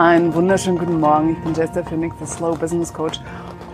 Einen 0.00 0.32
wunderschönen 0.32 0.78
guten 0.78 0.98
Morgen. 0.98 1.34
Ich 1.34 1.38
bin 1.40 1.52
Jester 1.52 1.84
Phoenix, 1.84 2.16
der 2.16 2.26
Slow 2.26 2.56
Business 2.56 2.90
Coach. 2.90 3.20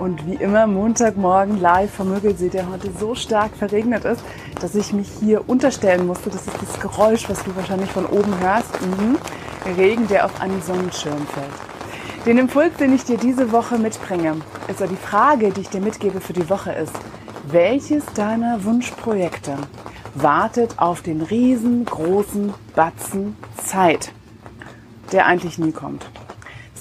Und 0.01 0.27
wie 0.27 0.35
immer 0.35 0.67
Montagmorgen 0.67 1.61
live 1.61 1.95
vom 1.95 2.09
Müggelsee, 2.09 2.49
der 2.49 2.69
heute 2.69 2.91
so 2.99 3.15
stark 3.15 3.55
verregnet 3.55 4.05
ist, 4.05 4.25
dass 4.61 4.75
ich 4.75 4.93
mich 4.93 5.09
hier 5.21 5.49
unterstellen 5.49 6.05
musste. 6.05 6.31
Das 6.31 6.45
ist 6.45 6.61
das 6.61 6.81
Geräusch, 6.81 7.29
was 7.29 7.45
du 7.45 7.55
wahrscheinlich 7.55 7.93
von 7.93 8.07
oben 8.07 8.41
hörst. 8.41 8.73
Mhm. 8.81 9.19
Regen, 9.77 10.09
der 10.09 10.25
auf 10.25 10.41
einen 10.41 10.61
Sonnenschirm 10.63 11.25
fällt. 11.29 12.27
Den 12.27 12.39
Impuls, 12.39 12.75
den 12.77 12.93
ich 12.93 13.05
dir 13.05 13.19
diese 13.19 13.53
Woche 13.53 13.79
mitbringe, 13.79 14.35
also 14.67 14.89
die 14.89 14.97
Frage, 14.97 15.53
die 15.53 15.61
ich 15.61 15.69
dir 15.69 15.81
mitgebe 15.81 16.21
für 16.21 16.33
die 16.33 16.51
Woche 16.51 16.73
ist, 16.73 16.95
welches 17.45 18.05
deiner 18.15 18.65
Wunschprojekte 18.65 19.59
wartet 20.17 20.77
auf 20.81 21.03
den 21.03 21.23
riesengroßen 21.23 22.53
Batzen 22.75 23.37
Zeit, 23.65 24.11
der 25.13 25.27
eigentlich 25.27 25.59
nie 25.59 25.71
kommt? 25.71 26.05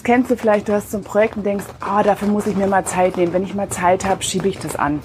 Kennst 0.05 0.29
du 0.29 0.37
vielleicht, 0.37 0.67
du 0.67 0.73
hast 0.73 0.91
so 0.91 0.97
ein 0.97 1.03
Projekt 1.03 1.35
und 1.35 1.47
denkst, 1.47 1.65
ah, 1.79 1.99
oh, 1.99 2.03
dafür 2.03 2.27
muss 2.27 2.45
ich 2.45 2.55
mir 2.55 2.67
mal 2.67 2.85
Zeit 2.85 3.17
nehmen. 3.17 3.33
Wenn 3.33 3.43
ich 3.43 3.55
mal 3.55 3.69
Zeit 3.69 4.05
habe, 4.05 4.21
schiebe 4.21 4.47
ich 4.47 4.59
das 4.59 4.75
an. 4.75 4.99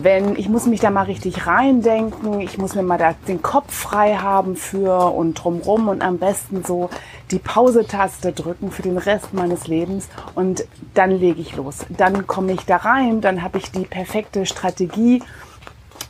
Wenn 0.00 0.36
ich 0.36 0.48
muss 0.48 0.64
mich 0.64 0.80
da 0.80 0.90
mal 0.90 1.02
richtig 1.02 1.46
reindenken, 1.46 2.40
ich 2.40 2.56
muss 2.56 2.74
mir 2.74 2.82
mal 2.82 2.96
da 2.96 3.12
den 3.28 3.42
Kopf 3.42 3.74
frei 3.74 4.16
haben 4.16 4.56
für 4.56 5.12
und 5.12 5.34
drumrum 5.34 5.88
und 5.88 6.00
am 6.00 6.16
besten 6.16 6.64
so 6.64 6.88
die 7.30 7.38
Pause-Taste 7.38 8.32
drücken 8.32 8.70
für 8.70 8.80
den 8.80 8.96
Rest 8.96 9.34
meines 9.34 9.66
Lebens 9.66 10.08
und 10.34 10.64
dann 10.94 11.10
lege 11.10 11.42
ich 11.42 11.54
los. 11.54 11.84
Dann 11.90 12.26
komme 12.26 12.52
ich 12.52 12.64
da 12.64 12.78
rein, 12.78 13.20
dann 13.20 13.42
habe 13.42 13.58
ich 13.58 13.70
die 13.70 13.84
perfekte 13.84 14.46
Strategie 14.46 15.22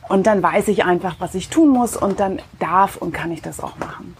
und 0.07 0.27
dann 0.27 0.41
weiß 0.41 0.69
ich 0.69 0.85
einfach, 0.85 1.17
was 1.19 1.35
ich 1.35 1.49
tun 1.49 1.67
muss 1.67 1.97
und 1.97 2.21
dann 2.21 2.39
darf 2.57 2.95
und 2.95 3.11
kann 3.11 3.33
ich 3.33 3.41
das 3.41 3.59
auch 3.59 3.77
machen. 3.79 4.15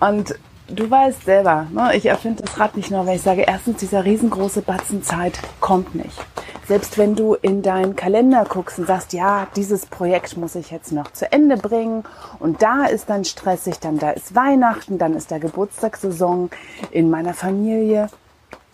Und 0.00 0.36
du 0.74 0.90
weißt 0.90 1.24
selber, 1.24 1.66
ne, 1.72 1.94
ich 1.94 2.06
erfinde 2.06 2.42
das 2.42 2.58
Rad 2.58 2.76
nicht 2.76 2.90
nur, 2.90 3.06
weil 3.06 3.16
ich 3.16 3.22
sage, 3.22 3.42
erstens, 3.46 3.78
dieser 3.78 4.04
riesengroße 4.04 4.62
Batzen 4.62 5.02
Zeit 5.02 5.38
kommt 5.60 5.94
nicht. 5.94 6.18
Selbst 6.66 6.98
wenn 6.98 7.16
du 7.16 7.34
in 7.34 7.62
deinen 7.62 7.96
Kalender 7.96 8.44
guckst 8.48 8.78
und 8.78 8.86
sagst, 8.86 9.12
ja, 9.12 9.48
dieses 9.56 9.86
Projekt 9.86 10.36
muss 10.36 10.54
ich 10.54 10.70
jetzt 10.70 10.92
noch 10.92 11.12
zu 11.12 11.30
Ende 11.32 11.56
bringen 11.56 12.04
und 12.38 12.62
da 12.62 12.86
ist 12.86 13.10
dann 13.10 13.24
stressig, 13.24 13.80
dann 13.80 13.98
da 13.98 14.10
ist 14.10 14.36
Weihnachten, 14.36 14.98
dann 14.98 15.14
ist 15.14 15.32
da 15.32 15.38
Geburtstagssaison 15.38 16.50
in 16.92 17.10
meiner 17.10 17.34
Familie 17.34 18.08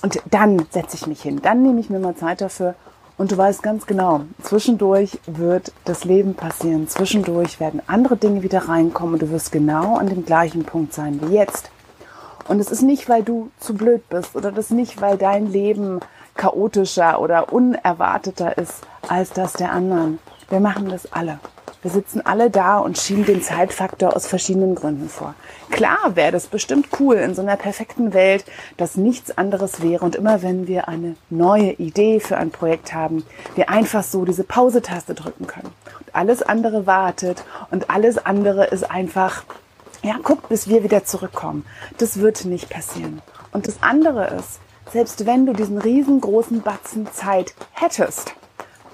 und 0.02 0.20
dann 0.30 0.66
setze 0.70 0.96
ich 0.96 1.06
mich 1.06 1.22
hin, 1.22 1.40
dann 1.42 1.62
nehme 1.62 1.80
ich 1.80 1.88
mir 1.88 1.98
mal 1.98 2.14
Zeit 2.14 2.42
dafür 2.42 2.74
und 3.16 3.32
du 3.32 3.38
weißt 3.38 3.62
ganz 3.62 3.86
genau, 3.86 4.22
zwischendurch 4.42 5.18
wird 5.26 5.72
das 5.86 6.04
Leben 6.04 6.34
passieren, 6.34 6.86
zwischendurch 6.88 7.60
werden 7.60 7.80
andere 7.86 8.18
Dinge 8.18 8.42
wieder 8.42 8.68
reinkommen 8.68 9.14
und 9.14 9.22
du 9.22 9.30
wirst 9.30 9.52
genau 9.52 9.96
an 9.96 10.08
dem 10.08 10.26
gleichen 10.26 10.64
Punkt 10.64 10.92
sein 10.92 11.18
wie 11.22 11.34
jetzt. 11.34 11.70
Und 12.48 12.60
es 12.60 12.70
ist 12.70 12.82
nicht, 12.82 13.08
weil 13.08 13.22
du 13.22 13.50
zu 13.58 13.74
blöd 13.74 14.08
bist 14.08 14.36
oder 14.36 14.52
das 14.52 14.70
nicht, 14.70 15.00
weil 15.00 15.16
dein 15.16 15.50
Leben 15.50 16.00
chaotischer 16.36 17.20
oder 17.20 17.52
unerwarteter 17.52 18.56
ist 18.58 18.86
als 19.08 19.30
das 19.30 19.54
der 19.54 19.72
anderen. 19.72 20.18
Wir 20.48 20.60
machen 20.60 20.88
das 20.88 21.12
alle. 21.12 21.40
Wir 21.82 21.90
sitzen 21.90 22.24
alle 22.24 22.50
da 22.50 22.78
und 22.78 22.98
schieben 22.98 23.24
den 23.24 23.42
Zeitfaktor 23.42 24.16
aus 24.16 24.26
verschiedenen 24.26 24.74
Gründen 24.74 25.08
vor. 25.08 25.34
Klar 25.70 26.14
wäre 26.16 26.32
das 26.32 26.46
bestimmt 26.46 26.88
cool 26.98 27.16
in 27.16 27.34
so 27.34 27.42
einer 27.42 27.56
perfekten 27.56 28.12
Welt, 28.12 28.44
dass 28.76 28.96
nichts 28.96 29.36
anderes 29.38 29.82
wäre 29.82 30.04
und 30.04 30.16
immer 30.16 30.42
wenn 30.42 30.66
wir 30.66 30.88
eine 30.88 31.14
neue 31.30 31.72
Idee 31.72 32.18
für 32.18 32.38
ein 32.38 32.50
Projekt 32.50 32.92
haben, 32.92 33.24
wir 33.54 33.70
einfach 33.70 34.02
so 34.02 34.24
diese 34.24 34.42
Pause-Taste 34.42 35.14
drücken 35.14 35.46
können. 35.46 35.72
Und 36.00 36.14
alles 36.14 36.42
andere 36.42 36.86
wartet 36.86 37.44
und 37.70 37.88
alles 37.88 38.18
andere 38.18 38.66
ist 38.66 38.90
einfach 38.90 39.44
ja, 40.06 40.18
guckt, 40.22 40.48
bis 40.48 40.68
wir 40.68 40.84
wieder 40.84 41.04
zurückkommen. 41.04 41.66
Das 41.98 42.20
wird 42.20 42.44
nicht 42.44 42.70
passieren. 42.70 43.20
Und 43.50 43.66
das 43.66 43.82
andere 43.82 44.28
ist, 44.28 44.60
selbst 44.92 45.26
wenn 45.26 45.46
du 45.46 45.52
diesen 45.52 45.78
riesengroßen 45.78 46.62
Batzen 46.62 47.08
Zeit 47.12 47.54
hättest, 47.72 48.34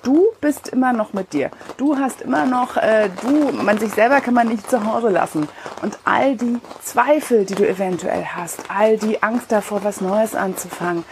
du 0.03 0.29
bist 0.41 0.69
immer 0.69 0.95
noch 0.95 1.13
mit 1.13 1.35
dir. 1.35 1.51
Du 1.77 1.99
hast 1.99 2.23
immer 2.23 2.47
noch, 2.47 2.79
äh, 2.79 3.11
du, 3.21 3.53
man 3.53 3.79
sich 3.79 3.93
selber 3.93 4.23
kann 4.23 4.33
man 4.33 4.49
nicht 4.49 4.71
zu 4.71 4.85
Hause 4.85 5.11
lassen. 5.11 5.49
Und 5.83 5.99
all 6.05 6.35
die 6.37 6.59
Zweifel, 6.83 7.45
die 7.45 7.57
du 7.57 7.69
eventuell 7.69 8.25
hast, 8.25 8.65
all 8.69 8.97
die 8.97 9.23
Angst 9.23 9.53
davor, 9.53 9.85
was 9.85 10.01
Neues 10.01 10.35
anzufangen, 10.35 11.05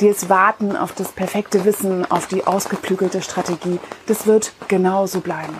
dieses 0.00 0.28
Warten 0.28 0.76
auf 0.76 0.92
das 0.92 1.10
perfekte 1.10 1.64
Wissen, 1.64 2.08
auf 2.08 2.28
die 2.28 2.46
ausgeklügelte 2.46 3.22
Strategie, 3.22 3.80
das 4.06 4.26
wird 4.26 4.52
genauso 4.68 5.20
bleiben. 5.20 5.56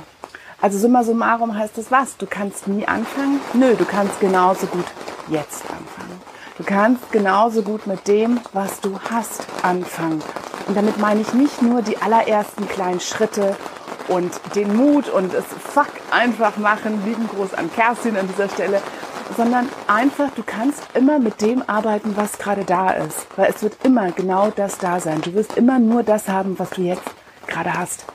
Also 0.60 0.76
summa 0.76 1.04
summarum 1.04 1.56
heißt 1.56 1.78
das 1.78 1.92
was? 1.92 2.16
Du 2.16 2.26
kannst 2.26 2.66
nie 2.66 2.86
anfangen? 2.86 3.40
Nö, 3.52 3.76
du 3.76 3.84
kannst 3.84 4.18
genauso 4.18 4.66
gut 4.66 4.86
jetzt 5.28 5.62
anfangen. 5.62 6.20
Du 6.56 6.64
kannst 6.64 7.12
genauso 7.12 7.62
gut 7.62 7.86
mit 7.86 8.08
dem, 8.08 8.40
was 8.52 8.80
du 8.80 8.98
hast, 9.08 9.46
anfangen. 9.62 10.20
Und 10.66 10.76
damit 10.76 10.98
meine 10.98 11.20
ich 11.20 11.32
nicht 11.32 11.62
nur 11.62 11.82
die 11.82 11.98
allerersten 11.98 12.66
kleinen 12.66 12.98
Schritte 12.98 13.56
und 14.08 14.32
den 14.56 14.76
Mut 14.76 15.08
und 15.08 15.32
es 15.32 15.44
fuck 15.44 15.86
einfach 16.10 16.56
machen. 16.56 17.04
Lieben 17.06 17.28
Gruß 17.28 17.54
an 17.54 17.70
Kerstin 17.72 18.16
an 18.16 18.26
dieser 18.26 18.48
Stelle. 18.48 18.82
Sondern 19.36 19.68
einfach, 19.86 20.30
du 20.34 20.42
kannst 20.44 20.82
immer 20.94 21.20
mit 21.20 21.40
dem 21.40 21.62
arbeiten, 21.68 22.16
was 22.16 22.38
gerade 22.38 22.64
da 22.64 22.90
ist. 22.90 23.28
Weil 23.36 23.50
es 23.54 23.62
wird 23.62 23.76
immer 23.84 24.10
genau 24.10 24.50
das 24.50 24.78
da 24.78 24.98
sein. 24.98 25.20
Du 25.20 25.34
wirst 25.34 25.56
immer 25.56 25.78
nur 25.78 26.02
das 26.02 26.28
haben, 26.28 26.58
was 26.58 26.70
du 26.70 26.82
jetzt 26.82 27.02
gerade 27.46 27.74
hast. 27.74 28.06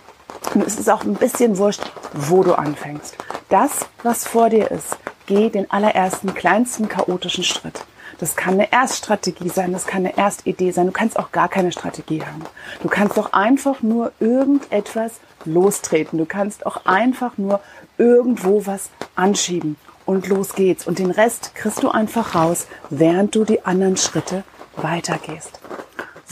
Und 0.53 0.65
es 0.65 0.79
ist 0.79 0.89
auch 0.89 1.03
ein 1.03 1.15
bisschen 1.15 1.57
wurscht, 1.57 1.81
wo 2.13 2.43
du 2.43 2.53
anfängst. 2.53 3.17
Das, 3.49 3.85
was 4.03 4.27
vor 4.27 4.49
dir 4.49 4.69
ist, 4.71 4.97
geh 5.25 5.49
den 5.49 5.69
allerersten, 5.71 6.33
kleinsten 6.33 6.87
chaotischen 6.87 7.43
Schritt. 7.43 7.85
Das 8.19 8.35
kann 8.35 8.53
eine 8.53 8.71
Erststrategie 8.71 9.49
sein, 9.49 9.73
das 9.73 9.87
kann 9.87 10.05
eine 10.05 10.17
Erstidee 10.17 10.71
sein. 10.71 10.85
Du 10.85 10.91
kannst 10.91 11.17
auch 11.17 11.31
gar 11.31 11.49
keine 11.49 11.71
Strategie 11.71 12.21
haben. 12.21 12.43
Du 12.81 12.87
kannst 12.87 13.17
doch 13.17 13.33
einfach 13.33 13.81
nur 13.81 14.11
irgendetwas 14.19 15.13
lostreten. 15.45 16.19
Du 16.19 16.25
kannst 16.25 16.65
auch 16.65 16.85
einfach 16.85 17.37
nur 17.37 17.59
irgendwo 17.97 18.65
was 18.65 18.91
anschieben. 19.15 19.77
Und 20.05 20.27
los 20.27 20.53
geht's. 20.53 20.85
Und 20.85 20.99
den 20.99 21.11
Rest 21.11 21.55
kriegst 21.55 21.81
du 21.81 21.89
einfach 21.89 22.35
raus, 22.35 22.67
während 22.89 23.35
du 23.35 23.45
die 23.45 23.65
anderen 23.65 23.97
Schritte 23.97 24.43
weitergehst. 24.77 25.59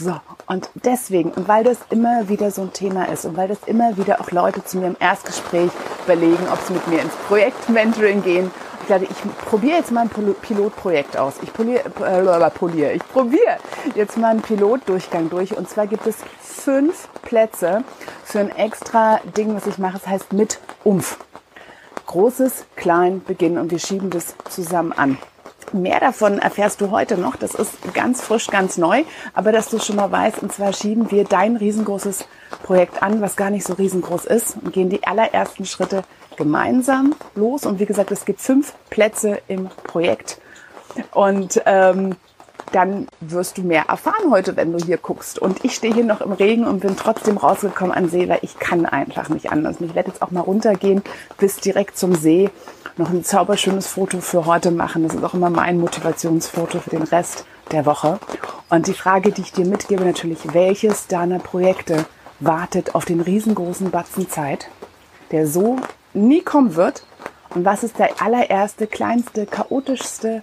So, 0.04 0.20
und 0.48 0.68
deswegen, 0.74 1.30
und 1.30 1.46
weil 1.46 1.62
das 1.62 1.78
immer 1.90 2.28
wieder 2.28 2.50
so 2.50 2.62
ein 2.62 2.72
Thema 2.72 3.04
ist 3.04 3.24
und 3.24 3.36
weil 3.36 3.46
das 3.46 3.58
immer 3.66 3.96
wieder 3.96 4.20
auch 4.20 4.32
Leute 4.32 4.64
zu 4.64 4.78
mir 4.78 4.88
im 4.88 4.96
Erstgespräch 4.98 5.70
überlegen, 6.04 6.44
ob 6.52 6.58
sie 6.66 6.72
mit 6.72 6.88
mir 6.88 7.02
ins 7.02 7.14
Projektmentoring 7.28 8.20
gehen. 8.24 8.50
Ich 8.80 8.88
dachte, 8.88 9.04
ich 9.04 9.46
probiere 9.48 9.76
jetzt 9.76 9.92
mal 9.92 10.08
ein 10.08 10.34
Pilotprojekt 10.34 11.16
aus. 11.16 11.34
Ich 11.40 11.52
poliere, 11.52 11.84
äh, 11.84 12.50
poliere. 12.50 12.92
ich 12.94 13.08
probiere 13.10 13.58
jetzt 13.94 14.18
mal 14.18 14.30
einen 14.30 14.42
Pilotdurchgang 14.42 15.30
durch. 15.30 15.56
Und 15.56 15.70
zwar 15.70 15.86
gibt 15.86 16.04
es 16.08 16.16
fünf 16.40 17.08
Plätze 17.22 17.84
für 18.24 18.40
ein 18.40 18.50
extra 18.50 19.20
Ding, 19.36 19.54
was 19.54 19.68
ich 19.68 19.78
mache. 19.78 19.98
Es 19.98 20.08
heißt 20.08 20.32
mit 20.32 20.58
Umf. 20.82 21.18
Großes, 22.06 22.64
klein, 22.74 23.22
Beginn 23.24 23.56
und 23.56 23.70
wir 23.70 23.78
schieben 23.78 24.10
das 24.10 24.34
zusammen 24.50 24.90
an. 24.90 25.16
Mehr 25.72 26.00
davon 26.00 26.38
erfährst 26.38 26.80
du 26.80 26.90
heute 26.90 27.16
noch. 27.16 27.36
Das 27.36 27.54
ist 27.54 27.72
ganz 27.94 28.20
frisch, 28.20 28.48
ganz 28.48 28.76
neu. 28.76 29.04
Aber 29.32 29.52
dass 29.52 29.68
du 29.68 29.78
schon 29.78 29.96
mal 29.96 30.10
weißt, 30.12 30.42
und 30.42 30.52
zwar 30.52 30.72
schieben 30.72 31.10
wir 31.10 31.24
dein 31.24 31.56
riesengroßes 31.56 32.26
Projekt 32.62 33.02
an, 33.02 33.20
was 33.20 33.36
gar 33.36 33.50
nicht 33.50 33.66
so 33.66 33.74
riesengroß 33.74 34.26
ist, 34.26 34.56
und 34.56 34.72
gehen 34.72 34.90
die 34.90 35.04
allerersten 35.04 35.64
Schritte 35.64 36.02
gemeinsam 36.36 37.14
los. 37.34 37.64
Und 37.64 37.80
wie 37.80 37.86
gesagt, 37.86 38.10
es 38.10 38.24
gibt 38.24 38.40
fünf 38.40 38.74
Plätze 38.90 39.40
im 39.48 39.68
Projekt. 39.84 40.40
Und 41.12 41.62
ähm, 41.64 42.16
dann 42.72 43.06
wirst 43.20 43.58
du 43.58 43.62
mehr 43.62 43.84
erfahren 43.88 44.30
heute, 44.30 44.56
wenn 44.56 44.72
du 44.72 44.84
hier 44.84 44.96
guckst. 44.96 45.38
Und 45.38 45.64
ich 45.64 45.74
stehe 45.74 45.94
hier 45.94 46.04
noch 46.04 46.20
im 46.20 46.32
Regen 46.32 46.66
und 46.66 46.80
bin 46.80 46.96
trotzdem 46.96 47.36
rausgekommen 47.36 47.94
an 47.94 48.08
See, 48.08 48.28
weil 48.28 48.40
ich 48.42 48.58
kann 48.58 48.86
einfach 48.86 49.28
nicht 49.28 49.50
anders. 49.50 49.78
Und 49.78 49.86
ich 49.86 49.94
werde 49.94 50.10
jetzt 50.10 50.22
auch 50.22 50.30
mal 50.30 50.40
runtergehen 50.40 51.02
bis 51.38 51.56
direkt 51.56 51.98
zum 51.98 52.14
See 52.14 52.50
noch 52.96 53.10
ein 53.10 53.24
zauberschönes 53.24 53.86
Foto 53.86 54.20
für 54.20 54.46
heute 54.46 54.70
machen. 54.70 55.02
Das 55.02 55.14
ist 55.14 55.24
auch 55.24 55.34
immer 55.34 55.50
mein 55.50 55.78
Motivationsfoto 55.78 56.80
für 56.80 56.90
den 56.90 57.02
Rest 57.02 57.44
der 57.70 57.86
Woche. 57.86 58.18
Und 58.68 58.86
die 58.86 58.94
Frage, 58.94 59.32
die 59.32 59.42
ich 59.42 59.52
dir 59.52 59.66
mitgebe, 59.66 60.04
natürlich, 60.04 60.52
welches 60.52 61.06
deiner 61.06 61.38
Projekte 61.38 62.04
wartet 62.40 62.94
auf 62.94 63.04
den 63.04 63.20
riesengroßen 63.20 63.90
Batzen 63.90 64.28
Zeit, 64.28 64.68
der 65.30 65.46
so 65.46 65.78
nie 66.12 66.42
kommen 66.42 66.74
wird? 66.74 67.04
Und 67.54 67.64
was 67.64 67.84
ist 67.84 67.98
der 67.98 68.22
allererste, 68.22 68.86
kleinste, 68.86 69.46
chaotischste, 69.46 70.42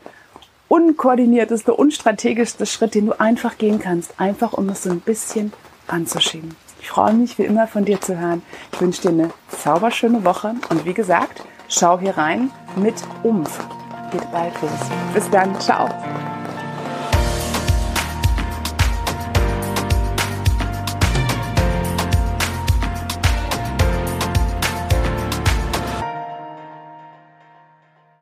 unkoordinierteste, 0.67 1.73
unstrategischste 1.73 2.65
Schritt, 2.65 2.93
den 2.95 3.07
du 3.07 3.19
einfach 3.19 3.57
gehen 3.57 3.79
kannst, 3.79 4.19
einfach 4.19 4.53
um 4.53 4.69
es 4.69 4.83
so 4.83 4.91
ein 4.91 4.99
bisschen 4.99 5.51
anzuschieben? 5.87 6.55
Ich 6.81 6.89
freue 6.89 7.13
mich, 7.13 7.37
wie 7.37 7.43
immer 7.43 7.67
von 7.67 7.85
dir 7.85 7.99
zu 7.99 8.17
hören. 8.17 8.41
Ich 8.71 8.79
wünsche 8.79 9.01
dir 9.01 9.09
eine 9.09 9.29
zauberschöne 9.49 10.23
Woche 10.23 10.55
und 10.69 10.85
wie 10.85 10.93
gesagt, 10.93 11.43
Schau 11.71 11.99
hier 11.99 12.17
rein 12.17 12.49
mit 12.75 12.95
Umf. 13.21 13.59
Geht 14.11 14.31
bald 14.31 14.59
los. 14.59 14.71
Bis 15.13 15.29
dann. 15.29 15.53
Ciao. 15.59 15.87